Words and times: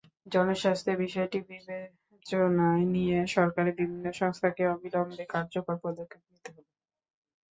জনস্বাস্থ্যের 0.31 0.97
বিষয়টি 0.97 1.37
বিবেচনায় 1.47 2.85
নিয়ে 2.93 3.17
সরকারের 3.35 3.73
বিভিন্ন 3.79 4.05
সংস্থাকে 4.19 4.63
অবিলম্বে 4.67 5.23
কার্যকর 5.33 5.75
পদক্ষেপ 5.83 6.21
নিতে 6.29 6.49
হবে। 6.51 6.71